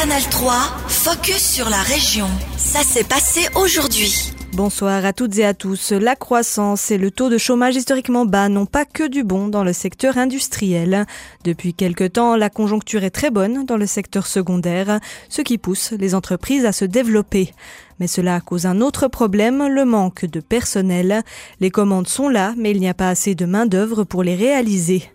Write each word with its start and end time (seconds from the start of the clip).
Canal 0.00 0.22
3, 0.30 0.52
focus 0.86 1.54
sur 1.54 1.68
la 1.68 1.82
région. 1.82 2.28
Ça 2.56 2.84
s'est 2.84 3.02
passé 3.02 3.48
aujourd'hui. 3.56 4.32
Bonsoir 4.52 5.04
à 5.04 5.12
toutes 5.12 5.36
et 5.38 5.44
à 5.44 5.54
tous. 5.54 5.90
La 5.90 6.14
croissance 6.14 6.92
et 6.92 6.98
le 6.98 7.10
taux 7.10 7.28
de 7.28 7.36
chômage 7.36 7.74
historiquement 7.74 8.24
bas 8.24 8.48
n'ont 8.48 8.64
pas 8.64 8.84
que 8.84 9.08
du 9.08 9.24
bon 9.24 9.48
dans 9.48 9.64
le 9.64 9.72
secteur 9.72 10.16
industriel. 10.16 11.04
Depuis 11.42 11.74
quelque 11.74 12.04
temps, 12.04 12.36
la 12.36 12.48
conjoncture 12.48 13.02
est 13.02 13.10
très 13.10 13.32
bonne 13.32 13.64
dans 13.64 13.76
le 13.76 13.86
secteur 13.86 14.28
secondaire, 14.28 15.00
ce 15.28 15.42
qui 15.42 15.58
pousse 15.58 15.90
les 15.90 16.14
entreprises 16.14 16.64
à 16.64 16.70
se 16.70 16.84
développer. 16.84 17.52
Mais 17.98 18.06
cela 18.06 18.40
cause 18.40 18.66
un 18.66 18.80
autre 18.80 19.08
problème, 19.08 19.66
le 19.66 19.84
manque 19.84 20.26
de 20.26 20.38
personnel. 20.38 21.22
Les 21.58 21.70
commandes 21.70 22.06
sont 22.06 22.28
là, 22.28 22.54
mais 22.56 22.70
il 22.70 22.78
n'y 22.78 22.88
a 22.88 22.94
pas 22.94 23.08
assez 23.08 23.34
de 23.34 23.46
main-d'œuvre 23.46 24.04
pour 24.04 24.22
les 24.22 24.36
réaliser. 24.36 25.10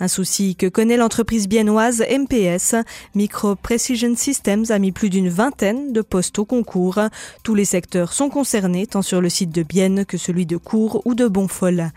Un 0.00 0.08
souci 0.08 0.56
que 0.56 0.66
connaît 0.66 0.96
l'entreprise 0.96 1.48
biennoise 1.48 2.02
MPS. 2.02 2.74
Micro 3.14 3.54
Precision 3.54 4.16
Systems 4.16 4.64
a 4.70 4.80
mis 4.80 4.90
plus 4.90 5.08
d'une 5.08 5.28
vingtaine 5.28 5.92
de 5.92 6.02
postes 6.02 6.38
au 6.40 6.44
concours. 6.44 6.98
Tous 7.44 7.54
les 7.54 7.64
secteurs 7.64 8.12
sont 8.12 8.28
concernés, 8.28 8.88
tant 8.88 9.02
sur 9.02 9.20
le 9.20 9.28
site 9.28 9.54
de 9.54 9.62
Bienne 9.62 10.04
que 10.04 10.16
celui 10.16 10.46
de 10.46 10.56
Cours 10.56 11.00
ou 11.04 11.14
de 11.14 11.28
Bonfol. 11.28 11.90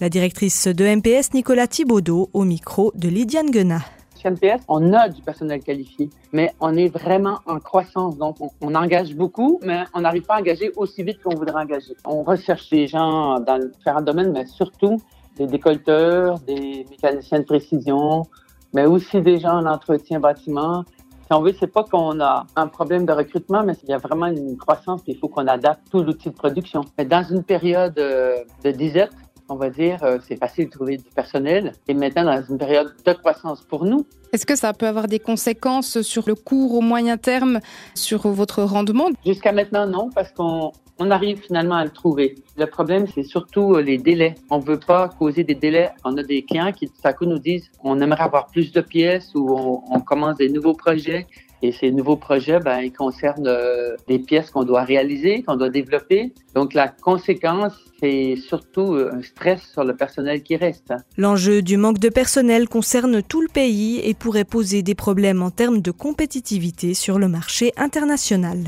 La 0.00 0.08
directrice 0.08 0.66
de 0.66 0.84
MPS, 0.84 1.32
Nicolas 1.32 1.68
Thibaudot, 1.68 2.28
au 2.32 2.44
micro 2.44 2.90
de 2.96 3.08
Lydiane 3.08 3.50
Guenat. 3.50 3.82
MPS, 4.24 4.62
on 4.68 4.94
a 4.94 5.10
du 5.10 5.20
personnel 5.20 5.60
qualifié, 5.60 6.08
mais 6.32 6.50
on 6.58 6.74
est 6.76 6.88
vraiment 6.88 7.40
en 7.46 7.58
croissance. 7.58 8.16
Donc, 8.16 8.36
on, 8.40 8.48
on 8.62 8.74
engage 8.74 9.14
beaucoup, 9.14 9.60
mais 9.62 9.84
on 9.92 10.00
n'arrive 10.00 10.22
pas 10.22 10.36
à 10.36 10.40
engager 10.40 10.72
aussi 10.76 11.02
vite 11.02 11.22
qu'on 11.22 11.34
voudrait 11.34 11.62
engager. 11.62 11.94
On 12.06 12.22
recherche 12.22 12.70
des 12.70 12.86
gens 12.86 13.38
dans 13.40 13.58
différents 13.58 14.00
domaines, 14.00 14.32
mais 14.32 14.46
surtout 14.46 14.98
des 15.36 15.46
décolteurs, 15.46 16.38
des 16.40 16.86
mécaniciens 16.90 17.40
de 17.40 17.44
précision, 17.44 18.24
mais 18.72 18.86
aussi 18.86 19.20
des 19.20 19.38
gens 19.38 19.58
en 19.58 19.66
entretien 19.66 20.20
bâtiment. 20.20 20.84
Si 21.26 21.32
on 21.32 21.40
veut, 21.40 21.54
c'est 21.58 21.72
pas 21.72 21.84
qu'on 21.84 22.20
a 22.20 22.46
un 22.54 22.66
problème 22.66 23.06
de 23.06 23.12
recrutement, 23.12 23.62
mais 23.64 23.74
il 23.82 23.88
y 23.88 23.94
a 23.94 23.98
vraiment 23.98 24.26
une 24.26 24.56
croissance, 24.56 25.00
il 25.06 25.16
faut 25.16 25.28
qu'on 25.28 25.46
adapte 25.46 25.90
tout 25.90 26.02
l'outil 26.02 26.28
de 26.28 26.34
production. 26.34 26.82
Mais 26.98 27.06
dans 27.06 27.24
une 27.24 27.42
période 27.42 27.98
euh, 27.98 28.44
de 28.62 28.70
disette, 28.70 29.12
on 29.48 29.56
va 29.56 29.70
dire, 29.70 30.02
euh, 30.02 30.18
c'est 30.26 30.36
facile 30.36 30.66
de 30.66 30.70
trouver 30.70 30.96
du 30.98 31.10
personnel. 31.14 31.72
Et 31.88 31.94
maintenant, 31.94 32.24
dans 32.24 32.42
une 32.42 32.58
période 32.58 32.94
de 33.04 33.12
croissance 33.12 33.62
pour 33.62 33.84
nous. 33.84 34.06
Est-ce 34.32 34.46
que 34.46 34.56
ça 34.56 34.72
peut 34.72 34.86
avoir 34.86 35.06
des 35.06 35.18
conséquences 35.18 36.00
sur 36.02 36.24
le 36.26 36.34
court 36.34 36.74
au 36.74 36.80
moyen 36.80 37.16
terme, 37.16 37.60
sur 37.94 38.28
votre 38.28 38.62
rendement? 38.62 39.08
Jusqu'à 39.24 39.52
maintenant, 39.52 39.86
non, 39.86 40.10
parce 40.14 40.32
qu'on 40.32 40.72
on 40.98 41.10
arrive 41.10 41.40
finalement 41.42 41.76
à 41.76 41.84
le 41.84 41.90
trouver. 41.90 42.36
Le 42.56 42.66
problème, 42.66 43.06
c'est 43.12 43.24
surtout 43.24 43.74
euh, 43.74 43.82
les 43.82 43.98
délais. 43.98 44.34
On 44.50 44.58
veut 44.58 44.78
pas 44.78 45.08
causer 45.08 45.44
des 45.44 45.54
délais. 45.54 45.90
On 46.04 46.16
a 46.16 46.22
des 46.22 46.42
clients 46.42 46.72
qui, 46.72 46.86
tout 46.86 46.94
à 47.04 47.12
coup, 47.12 47.26
nous 47.26 47.38
disent 47.38 47.70
on 47.82 48.00
aimerait 48.00 48.22
avoir 48.22 48.46
plus 48.46 48.72
de 48.72 48.80
pièces 48.80 49.32
ou 49.34 49.50
on, 49.50 49.82
on 49.90 50.00
commence 50.00 50.36
des 50.36 50.48
nouveaux 50.48 50.74
projets. 50.74 51.26
Et 51.62 51.72
ces 51.72 51.90
nouveaux 51.90 52.16
projets, 52.16 52.60
ben, 52.60 52.80
ils 52.80 52.92
concernent 52.92 53.46
euh, 53.46 53.96
des 54.06 54.18
pièces 54.18 54.50
qu'on 54.50 54.64
doit 54.64 54.82
réaliser, 54.82 55.42
qu'on 55.42 55.56
doit 55.56 55.70
développer. 55.70 56.34
Donc, 56.54 56.74
la 56.74 56.88
conséquence, 56.88 57.72
c'est 58.00 58.36
surtout 58.36 58.92
euh, 58.92 59.14
un 59.14 59.22
stress 59.22 59.62
sur 59.72 59.82
le 59.82 59.96
personnel 59.96 60.42
qui 60.42 60.56
reste. 60.56 60.92
L'enjeu 61.16 61.62
du 61.62 61.78
manque 61.78 62.00
de 62.00 62.10
personnel 62.10 62.68
concerne 62.68 63.22
tout 63.22 63.40
le 63.40 63.48
pays 63.48 63.98
et 64.04 64.12
pourrait 64.12 64.44
poser 64.44 64.82
des 64.82 64.94
problèmes 64.94 65.42
en 65.42 65.50
termes 65.50 65.80
de 65.80 65.90
compétitivité 65.90 66.92
sur 66.92 67.18
le 67.18 67.28
marché 67.28 67.72
international. 67.78 68.58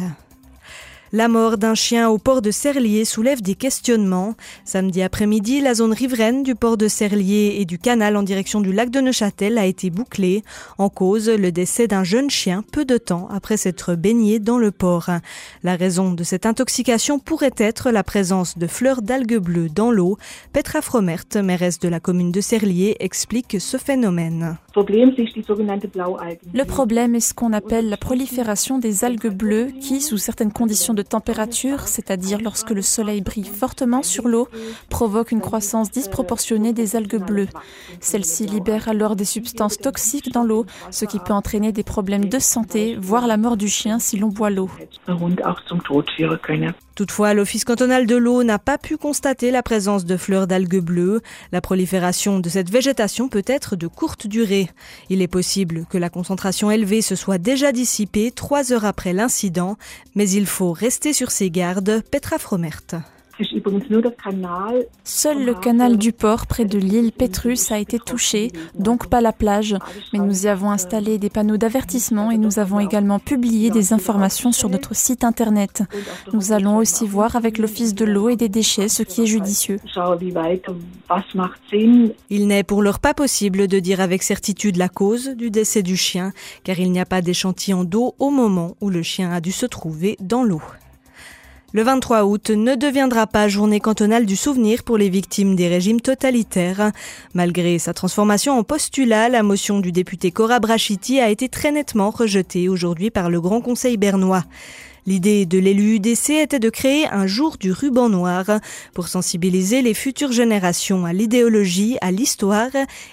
La 1.13 1.29
mort 1.29 1.57
d'un 1.57 1.77
chien 1.77 2.11
au 2.11 2.19
port 2.19 2.43
de 2.43 2.51
Serlier 2.51 3.05
soulève 3.05 3.41
des 3.41 3.55
questionnements. 3.55 4.35
Samedi 4.65 5.03
après-midi, 5.03 5.61
la 5.61 5.75
zone 5.75 5.93
riveraine 5.93 6.43
du 6.43 6.57
port 6.57 6.77
de 6.77 6.89
Serlier 6.89 7.59
et 7.61 7.65
du 7.65 7.79
canal 7.79 8.17
en 8.17 8.25
direction 8.25 8.61
du 8.61 8.73
lac 8.73 8.91
de 8.91 9.01
Neuchâtel 9.01 9.57
a 9.57 9.67
été 9.67 9.91
bouclée. 9.91 10.43
En 10.79 10.89
cause, 10.89 11.29
le 11.29 11.53
décès 11.53 11.87
d'un 11.87 12.03
jeune 12.03 12.29
chien 12.29 12.65
peu 12.73 12.85
de 12.85 12.99
temps 12.99 13.29
après 13.33 13.57
s'être 13.57 13.95
baigné 13.95 14.41
dans 14.41 14.59
le 14.59 14.73
port. 14.73 15.09
La 15.63 15.77
raison 15.77 16.11
de 16.11 16.25
cette 16.25 16.45
intoxication 16.45 17.21
pourrait 17.21 17.55
être 17.57 17.93
la 17.93 18.03
présence 18.03 18.59
de 18.59 18.67
fleurs 18.67 19.01
d'algues 19.01 19.39
bleues 19.39 19.69
dans 19.69 19.93
l'eau. 19.93 20.19
Petra 20.53 20.83
Fromert, 20.83 21.25
mairesse 21.37 21.79
de 21.79 21.89
la 21.89 22.01
commune 22.01 22.33
de 22.33 22.41
Serlier, 22.41 22.97
explique 22.99 23.59
ce 23.61 23.77
phénomène. 23.77 24.57
Le 24.75 26.65
problème 26.65 27.15
est 27.15 27.21
ce 27.21 27.33
qu'on 27.33 27.53
appelle 27.53 27.89
la 27.89 27.97
prolifération 27.97 28.79
des 28.79 29.05
algues 29.05 29.29
bleues 29.29 29.69
qui, 29.81 30.01
sous 30.01 30.19
certaines 30.19 30.53
conditions 30.53 30.96
de 30.97 31.03
température, 31.03 31.87
c'est-à-dire 31.87 32.41
lorsque 32.43 32.71
le 32.71 32.83
soleil 32.83 33.21
brille 33.21 33.45
fortement 33.45 34.03
sur 34.03 34.27
l'eau, 34.27 34.49
provoquent 34.89 35.31
une 35.31 35.41
croissance 35.41 35.93
disproportionnée 35.93 36.73
des 36.73 36.97
algues 36.97 37.25
bleues. 37.25 37.49
Celles-ci 38.01 38.47
libèrent 38.47 38.89
alors 38.89 39.15
des 39.15 39.25
substances 39.25 39.79
toxiques 39.79 40.33
dans 40.33 40.43
l'eau, 40.43 40.67
ce 40.91 41.05
qui 41.05 41.21
peut 41.21 41.33
entraîner 41.33 41.71
des 41.71 41.85
problèmes 41.85 42.29
de 42.29 42.39
santé, 42.41 42.97
voire 43.01 43.29
la 43.29 43.37
mort 43.37 43.57
du 43.57 43.69
chien 43.69 44.01
si 44.01 44.17
l'on 44.19 44.29
boit 44.29 44.51
l'eau. 44.51 44.71
Toutefois, 46.97 47.35
l'Office 47.35 47.65
cantonal 47.65 48.07
de 48.07 48.17
l'eau 48.17 48.43
n'a 48.43 48.59
pas 48.59 48.79
pu 48.79 48.97
constater 48.97 49.51
la 49.51 49.63
présence 49.63 50.07
de 50.07 50.17
fleurs 50.17 50.47
d'algues 50.47 50.81
bleues. 50.81 51.21
La 51.53 51.61
prolifération 51.61 52.41
de 52.41 52.49
cette 52.49 52.71
végétation 52.71 53.29
peut 53.29 53.45
être 53.47 53.77
de 53.77 53.87
courte 53.87 54.27
durée. 54.27 54.71
Il 55.11 55.21
est 55.21 55.29
possible 55.29 55.85
que 55.91 55.99
la 55.99 56.09
concentration 56.09 56.71
élevée 56.71 57.03
se 57.03 57.15
soit 57.15 57.37
déjà 57.37 57.71
dissipée 57.71 58.31
trois 58.31 58.73
heures 58.73 58.87
après 58.87 59.13
l'incident, 59.13 59.77
mais 60.15 60.31
il 60.31 60.47
faut 60.47 60.73
rester 60.73 61.13
sur 61.13 61.31
ses 61.31 61.51
gardes. 61.51 62.03
Petra 62.11 62.39
Fromert. 62.39 62.81
Seul 65.05 65.45
le 65.45 65.55
canal 65.55 65.99
du 65.99 66.13
port 66.13 66.47
près 66.47 66.65
de 66.65 66.79
l'île 66.79 67.13
Pétrus 67.13 67.71
a 67.71 67.79
été 67.79 67.99
touché, 67.99 68.51
donc 68.75 69.09
pas 69.09 69.21
la 69.21 69.33
plage. 69.33 69.77
Mais 70.13 70.19
nous 70.19 70.47
y 70.47 70.49
avons 70.49 70.71
installé 70.71 71.19
des 71.19 71.31
panneaux 71.31 71.57
d'avertissement 71.57 72.31
et 72.31 72.39
nous 72.39 72.59
avons 72.59 72.81
également 72.81 73.19
publié 73.19 73.71
des 73.71 73.93
informations 73.93 74.53
sur 74.53 74.69
notre 74.69 74.95
site 74.95 75.25
internet. 75.25 75.83
Nous 76.33 76.53
allons 76.53 76.79
aussi 76.79 77.07
voir 77.07 77.37
avec 77.37 77.59
l'Office 77.59 77.95
de 77.95 78.05
l'eau 78.05 78.29
et 78.29 78.37
des 78.37 78.49
déchets 78.49 78.89
ce 78.89 79.03
qui 79.03 79.23
est 79.23 79.27
judicieux. 79.27 79.79
Il 82.31 82.47
n'est 82.47 82.65
pour 82.65 82.83
l'heure 82.83 83.01
pas 83.01 83.15
possible 83.15 83.69
de 83.69 83.79
dire 83.79 84.01
avec 84.01 84.23
certitude 84.23 84.77
la 84.77 84.89
cause 84.89 85.29
du 85.29 85.51
décès 85.51 85.83
du 85.83 85.97
chien, 85.97 86.33
car 86.65 86.79
il 86.79 86.91
n'y 86.91 87.01
a 87.01 87.07
pas 87.07 87.23
d'échantillon 87.23 87.85
d'eau 87.85 88.15
au 88.19 88.31
moment 88.31 88.77
où 88.81 88.91
le 88.91 89.03
chien 89.03 89.33
a 89.33 89.41
dû 89.41 89.53
se 89.53 89.67
trouver 89.67 90.17
dans 90.21 90.43
l'eau. 90.43 90.63
Le 91.73 91.83
23 91.83 92.25
août 92.25 92.51
ne 92.51 92.77
deviendra 92.77 93.27
pas 93.27 93.49
journée 93.49 93.81
cantonale 93.81 94.25
du 94.25 94.37
souvenir 94.37 94.85
pour 94.85 94.97
les 94.97 95.09
victimes 95.09 95.57
des 95.57 95.67
régimes 95.67 96.01
totalitaires. 96.01 96.93
Malgré 97.35 97.81
sa 97.81 97.93
transformation 97.93 98.57
en 98.57 98.63
postulat, 98.63 99.29
la 99.29 99.43
motion 99.43 99.81
du 99.81 99.91
député 99.91 100.31
Cora 100.31 100.61
Brachiti 100.61 101.19
a 101.19 101.29
été 101.29 101.49
très 101.49 101.73
nettement 101.73 102.11
rejetée 102.11 102.69
aujourd'hui 102.69 103.11
par 103.11 103.31
le 103.31 103.41
Grand 103.41 103.61
Conseil 103.61 103.97
bernois. 103.97 104.45
L'idée 105.07 105.47
de 105.47 105.59
l'élu 105.59 105.97
UDC 105.97 106.31
était 106.31 106.59
de 106.59 106.69
créer 106.69 107.07
un 107.07 107.29
jour 107.29 107.59
du 107.59 107.71
ruban 107.71 108.09
noir 108.09 108.45
pour 108.93 109.07
sensibiliser 109.07 109.81
les 109.81 109.95
futures 109.95 110.33
générations 110.33 111.05
à 111.05 111.13
l'idéologie, 111.13 111.97
à 112.01 112.11
l'histoire 112.11 112.71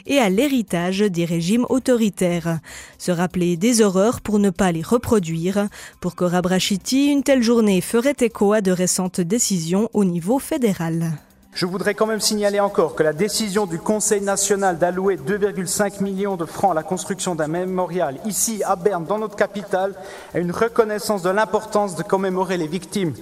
et 0.08 0.18
à 0.18 0.30
l'héritage 0.30 1.02
des 1.02 1.26
régimes 1.26 1.68
autoritaires. 1.70 2.59
Se 2.98 3.12
rappeler 3.12 3.58
des 3.58 3.81
horreurs 3.81 4.22
pour 4.22 4.40
ne 4.40 4.50
pas 4.50 4.72
les 4.72 4.81
reproduire. 4.81 5.68
Pour 6.02 6.16
Cora 6.16 6.42
Brachiti, 6.42 7.12
une 7.12 7.22
telle 7.22 7.44
journée 7.44 7.80
ferait 7.81 8.16
écho 8.22 8.54
à 8.54 8.62
de 8.62 8.72
récentes 8.72 9.22
décisions 9.22 9.90
au 9.94 10.04
niveau 10.04 10.40
fédéral. 10.40 11.12
Je 11.56 11.68
voudrais 11.68 11.94
quand 11.94 12.08
même 12.08 12.19
signaler 12.19 12.59
encore 12.59 12.96
que 12.96 13.03
la 13.03 13.14
décision 13.14 13.68
du 13.68 13.78
Conseil 13.78 14.22
national 14.22 14.80
d'allouer 14.80 15.18
2,5 15.18 16.02
millions 16.02 16.36
de 16.36 16.46
francs 16.46 16.72
à 16.72 16.74
la 16.74 16.81
construction 16.81 17.36
d'un 17.36 17.47
mémorial 17.47 18.19
ici 18.25 18.64
à 18.66 18.75
Berne, 18.75 19.06
dans 19.06 19.19
notre 19.19 19.36
capitale, 19.36 19.94
est 20.34 20.42
une 20.42 20.52
reconnaissance 20.52 21.22
de 21.22 21.30
l'importance 21.30 21.96
de 21.96 22.02
commémorer 22.02 22.58
les 22.58 22.68
victimes 22.68 23.13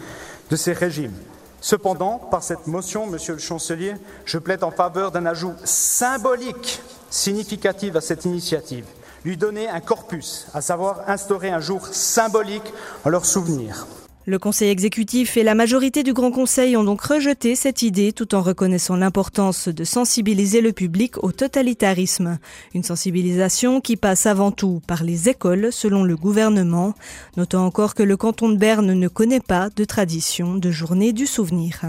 de 0.49 0.55
ces 0.55 0.71
régimes. 0.71 1.13
Cependant, 1.59 2.19
par 2.19 2.41
cette 2.41 2.67
motion, 2.67 3.05
Monsieur 3.05 3.33
le 3.33 3.39
Chancelier, 3.39 3.95
je 4.23 4.37
plaide 4.37 4.63
en 4.63 4.71
faveur 4.71 5.11
d'un 5.11 5.25
ajout 5.25 5.53
symbolique 5.65 6.81
significatif 7.09 7.97
à 7.97 8.01
cette 8.01 8.23
initiative, 8.23 8.85
lui 9.25 9.35
donner 9.35 9.67
un 9.67 9.81
corpus, 9.81 10.47
à 10.53 10.61
savoir 10.61 11.01
instaurer 11.07 11.49
un 11.49 11.59
jour 11.59 11.85
symbolique 11.85 12.73
en 13.03 13.09
leur 13.09 13.25
souvenir. 13.25 13.85
Le 14.31 14.39
Conseil 14.39 14.69
exécutif 14.69 15.35
et 15.35 15.43
la 15.43 15.55
majorité 15.55 16.03
du 16.03 16.13
Grand 16.13 16.31
Conseil 16.31 16.77
ont 16.77 16.85
donc 16.85 17.01
rejeté 17.01 17.53
cette 17.53 17.81
idée 17.81 18.13
tout 18.13 18.33
en 18.33 18.41
reconnaissant 18.41 18.95
l'importance 18.95 19.67
de 19.67 19.83
sensibiliser 19.83 20.61
le 20.61 20.71
public 20.71 21.21
au 21.21 21.33
totalitarisme. 21.33 22.39
Une 22.73 22.83
sensibilisation 22.83 23.81
qui 23.81 23.97
passe 23.97 24.27
avant 24.27 24.51
tout 24.51 24.81
par 24.87 25.03
les 25.03 25.27
écoles 25.27 25.73
selon 25.73 26.05
le 26.05 26.15
gouvernement, 26.15 26.93
notant 27.35 27.65
encore 27.65 27.93
que 27.93 28.03
le 28.03 28.15
canton 28.15 28.47
de 28.47 28.55
Berne 28.55 28.93
ne 28.93 29.07
connaît 29.09 29.41
pas 29.41 29.69
de 29.69 29.83
tradition 29.83 30.55
de 30.55 30.71
journée 30.71 31.11
du 31.11 31.27
souvenir. 31.27 31.81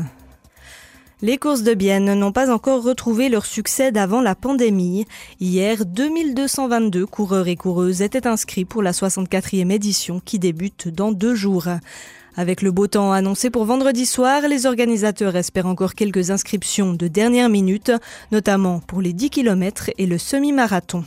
Les 1.20 1.38
courses 1.38 1.62
de 1.62 1.74
Bienne 1.74 2.12
n'ont 2.14 2.32
pas 2.32 2.52
encore 2.52 2.82
retrouvé 2.82 3.28
leur 3.28 3.46
succès 3.46 3.92
d'avant 3.92 4.20
la 4.20 4.34
pandémie. 4.34 5.06
Hier, 5.38 5.86
2222 5.86 7.06
coureurs 7.06 7.46
et 7.46 7.54
coureuses 7.54 8.02
étaient 8.02 8.26
inscrits 8.26 8.64
pour 8.64 8.82
la 8.82 8.90
64e 8.90 9.70
édition 9.70 10.18
qui 10.18 10.40
débute 10.40 10.88
dans 10.88 11.12
deux 11.12 11.36
jours. 11.36 11.68
Avec 12.36 12.62
le 12.62 12.70
beau 12.70 12.86
temps 12.86 13.12
annoncé 13.12 13.50
pour 13.50 13.66
vendredi 13.66 14.06
soir, 14.06 14.42
les 14.48 14.64
organisateurs 14.64 15.36
espèrent 15.36 15.66
encore 15.66 15.94
quelques 15.94 16.30
inscriptions 16.30 16.94
de 16.94 17.06
dernière 17.06 17.50
minute, 17.50 17.92
notamment 18.30 18.80
pour 18.80 19.02
les 19.02 19.12
10 19.12 19.30
km 19.30 19.90
et 19.98 20.06
le 20.06 20.16
semi-marathon. 20.16 21.04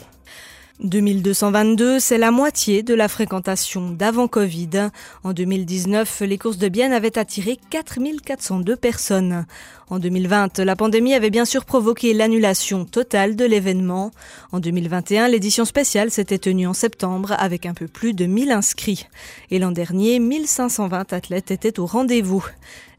2222, 0.84 2.00
c'est 2.00 2.18
la 2.18 2.32
moitié 2.32 2.84
de 2.84 2.94
la 2.94 3.08
fréquentation 3.08 3.92
d'avant 3.92 4.28
Covid. 4.28 4.90
En 5.24 5.32
2019, 5.32 6.22
les 6.22 6.38
courses 6.38 6.58
de 6.58 6.68
Bienne 6.68 6.92
avaient 6.92 7.18
attiré 7.18 7.58
4402 7.70 8.76
personnes. 8.76 9.46
En 9.90 10.00
2020, 10.00 10.60
la 10.60 10.76
pandémie 10.76 11.14
avait 11.14 11.30
bien 11.30 11.46
sûr 11.46 11.64
provoqué 11.64 12.14
l'annulation 12.14 12.84
totale 12.84 13.38
de 13.38 13.46
l'événement. 13.46 14.12
En 14.52 14.60
2021, 14.60 15.30
l'édition 15.30 15.64
spéciale 15.64 16.12
s'était 16.12 16.40
tenue 16.40 16.68
en 16.68 16.74
septembre 16.74 17.34
avec 17.38 17.66
un 17.66 17.74
peu 17.74 17.88
plus 17.88 18.14
de 18.14 18.26
1000 18.26 18.52
inscrits. 18.52 19.08
Et 19.52 19.60
l'an 19.60 19.72
dernier, 19.72 20.20
1520 20.20 21.14
athlètes 21.14 21.52
étaient 21.52 21.80
au 21.80 21.86
rendez-vous. 21.86 22.46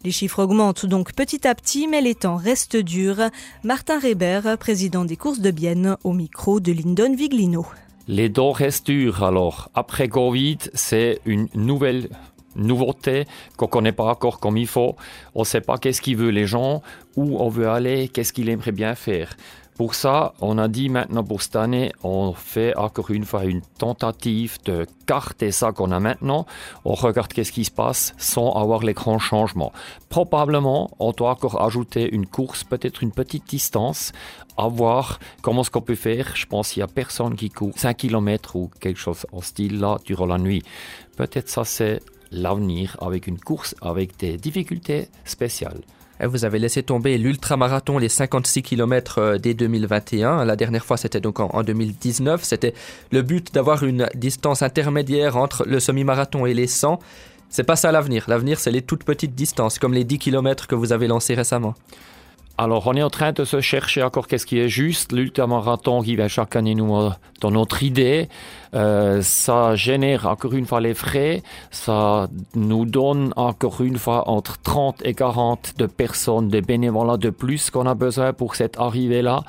Les 0.05 0.11
chiffres 0.11 0.43
augmentent 0.43 0.87
donc 0.87 1.13
petit 1.13 1.47
à 1.47 1.55
petit, 1.55 1.89
mais 1.89 2.01
les 2.01 2.15
temps 2.15 2.37
restent 2.37 2.77
durs. 2.77 3.31
Martin 3.65 3.99
Reber, 3.99 4.57
président 4.59 5.05
des 5.05 5.17
courses 5.17 5.41
de 5.41 5.51
Bienne, 5.51 5.97
au 6.05 6.13
micro 6.13 6.61
de 6.61 6.73
Lyndon 6.73 7.15
Viglino. 7.15 7.67
Les 8.09 8.33
temps 8.33 8.53
restent 8.53 8.87
durs. 8.87 9.25
Alors, 9.25 9.71
après 9.75 10.09
Covid, 10.09 10.59
c'est 10.75 11.21
une 11.25 11.49
nouvelle 11.55 12.09
nouveauté 12.55 13.25
qu'on 13.57 13.67
connaît 13.67 13.93
pas 13.93 14.05
encore 14.05 14.41
comme 14.41 14.57
il 14.57 14.67
faut. 14.67 14.97
On 15.35 15.41
ne 15.41 15.45
sait 15.45 15.61
pas 15.61 15.79
qu'est-ce 15.79 16.01
qu'il 16.01 16.17
veut 16.17 16.31
les 16.31 16.47
gens, 16.47 16.83
où 17.17 17.39
on 17.39 17.49
veut 17.49 17.69
aller, 17.69 18.09
qu'est-ce 18.09 18.33
qu'il 18.33 18.49
aimerait 18.49 18.73
bien 18.73 18.95
faire. 18.95 19.37
Pour 19.77 19.95
ça, 19.95 20.33
on 20.41 20.57
a 20.57 20.69
dit 20.69 20.89
maintenant 20.89 21.23
pour 21.23 21.43
cette 21.43 21.57
année, 21.57 21.93
on 22.03 22.33
fait 22.33 22.75
encore 22.77 23.11
une 23.11 23.27
fois 23.27 23.45
une 23.45 23.61
tentative 23.61 24.57
de 24.65 24.87
carter 25.05 25.53
ça 25.53 25.73
qu'on 25.73 25.91
a 25.91 26.01
maintenant. 26.01 26.47
On 26.87 26.95
regarde 26.95 27.31
qu'est-ce 27.31 27.53
qui 27.53 27.67
se 27.67 27.71
passe 27.71 28.15
sans 28.17 28.53
avoir 28.53 28.83
les 28.83 28.95
grands 28.95 29.19
changements. 29.19 29.75
Probablement, 30.09 30.91
on 30.99 31.13
doit 31.13 31.33
encore 31.33 31.61
ajouter 31.63 32.09
une 32.11 32.27
course, 32.27 32.65
peut-être 32.65 33.03
une 33.03 33.13
petite 33.13 33.47
distance, 33.47 34.13
à 34.57 34.67
voir 34.69 35.19
comment 35.43 35.63
ce 35.63 35.69
qu'on 35.69 35.83
peut 35.83 35.95
faire. 35.95 36.35
Je 36.35 36.47
pense 36.47 36.73
qu'il 36.73 36.81
y 36.81 36.83
a 36.83 36.87
personne 36.87 37.37
qui 37.37 37.51
court 37.51 37.73
5 37.77 37.99
km 37.99 38.57
ou 38.57 38.71
quelque 38.81 38.99
chose 38.99 39.27
en 39.31 39.43
style 39.43 39.79
là 39.79 39.99
durant 40.07 40.27
la 40.27 40.39
nuit. 40.39 40.63
Peut-être 41.19 41.51
ça 41.51 41.65
c'est 41.65 42.01
l'avenir 42.31 42.97
avec 43.03 43.27
une 43.27 43.39
course 43.39 43.75
avec 43.83 44.17
des 44.17 44.39
difficultés 44.39 45.09
spéciales. 45.27 45.83
Vous 46.23 46.45
avez 46.45 46.59
laissé 46.59 46.83
tomber 46.83 47.19
l'ultramarathon, 47.19 47.99
les 47.99 48.09
56 48.09 48.63
km 48.63 49.19
euh, 49.19 49.39
dès 49.39 49.53
2021. 49.53 50.45
La 50.45 50.57
dernière 50.57 50.85
fois, 50.85 50.97
c'était 50.97 51.21
donc 51.21 51.41
en 51.41 51.63
2019. 51.63 52.43
C'était 52.43 52.73
le 53.13 53.23
but 53.23 53.53
d'avoir 53.53 53.85
une 53.85 54.09
distance 54.15 54.63
intermédiaire 54.63 55.37
entre 55.37 55.65
le 55.67 55.79
semi-marathon 55.79 56.47
et 56.47 56.55
les 56.55 56.67
100. 56.67 56.99
C'est 57.51 57.65
pas 57.65 57.77
ça 57.77 57.93
l'avenir. 57.93 58.25
L'avenir, 58.29 58.59
c'est 58.59 58.71
les 58.71 58.83
toutes 58.83 59.05
petites 59.05 59.35
distances, 59.35 59.79
comme 59.79 59.93
les 59.93 60.05
10 60.05 60.19
km 60.19 60.67
que 60.67 60.75
vous 60.75 60.93
avez 60.93 61.07
lancés 61.07 61.35
récemment. 61.35 61.75
Alors, 62.59 62.87
on 62.87 62.95
est 62.95 63.03
en 63.03 63.11
train 63.11 63.33
de 63.33 63.45
se 63.45 63.61
chercher 63.61 64.03
encore 64.03 64.27
qu'est-ce 64.27 64.47
qui 64.47 64.59
est 64.59 64.71
juste. 64.71 65.13
L'ultramarathon 65.13 66.01
qui 66.01 66.17
va 66.17 66.27
chaque 66.27 66.57
année 66.57 66.75
nous 66.75 66.97
euh, 66.97 67.11
dans 67.43 67.51
notre 67.51 67.83
idée, 67.83 68.31
euh, 68.75 69.21
ça 69.21 69.75
génère 69.75 70.27
encore 70.27 70.55
une 70.55 70.65
fois 70.65 70.81
les 70.81 70.95
frais. 70.95 71.43
Ça 71.71 72.29
nous 72.55 72.87
donne 72.87 73.35
encore 73.37 73.83
une 73.83 73.99
fois 73.99 74.31
entre 74.31 74.57
30 74.63 75.05
et 75.05 75.13
40 75.13 75.75
de 75.77 75.85
personnes, 75.85 76.49
des 76.49 76.63
bénévoles 76.63 77.19
de 77.19 77.29
plus 77.29 77.69
qu'on 77.69 77.85
a 77.85 77.95
besoin 77.95 78.33
pour 78.33 78.55
cette 78.55 78.79
arrivée-là. 78.79 79.43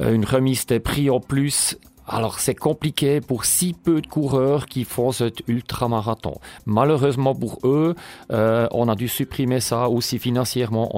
Euh, 0.00 0.14
une 0.14 0.24
remise 0.24 0.64
des 0.64 0.80
prix 0.80 1.10
en 1.10 1.20
plus. 1.20 1.76
Alors 2.08 2.40
c'est 2.40 2.54
compliqué 2.54 3.20
pour 3.20 3.44
si 3.44 3.74
peu 3.74 4.00
de 4.00 4.06
coureurs 4.06 4.64
qui 4.64 4.84
font 4.84 5.12
cet 5.12 5.46
ultramarathon. 5.46 6.40
Malheureusement 6.64 7.36
pour 7.36 7.60
eux, 7.62 7.94
on 8.30 8.88
a 8.88 8.96
dû 8.96 9.06
supprimer 9.06 9.60
ça 9.60 9.88
aussi 9.88 10.18
financièrement. 10.18 10.90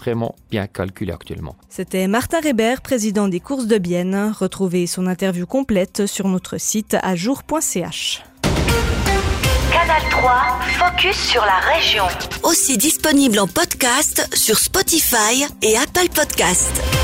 Vraiment 0.00 0.34
bien 0.50 0.66
calculé 0.66 1.12
actuellement. 1.12 1.56
C'était 1.68 2.08
Martin 2.08 2.40
Reber, 2.40 2.80
président 2.82 3.28
des 3.28 3.40
courses 3.40 3.66
de 3.66 3.78
Bienne. 3.78 4.32
Retrouvez 4.38 4.86
son 4.86 5.06
interview 5.06 5.46
complète 5.46 6.06
sur 6.06 6.26
notre 6.26 6.58
site 6.58 6.96
ajour.ch. 7.02 8.22
Canal 9.72 10.02
3, 10.10 10.32
focus 10.78 11.16
sur 11.16 11.42
la 11.42 11.58
région. 11.74 12.04
Aussi 12.42 12.76
disponible 12.76 13.38
en 13.38 13.46
podcast 13.46 14.28
sur 14.34 14.58
Spotify 14.58 15.44
et 15.62 15.76
Apple 15.76 16.08
Podcast. 16.12 16.99